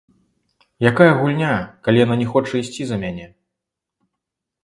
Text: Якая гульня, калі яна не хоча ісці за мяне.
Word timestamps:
Якая 0.89 1.09
гульня, 1.19 1.51
калі 1.87 1.97
яна 2.05 2.15
не 2.21 2.27
хоча 2.31 2.53
ісці 2.61 2.83
за 2.93 2.97
мяне. 3.05 3.27